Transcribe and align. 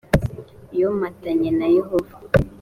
s 0.67 0.71
yomatanye 0.79 1.49
na 1.59 1.67
yehova 1.75 2.15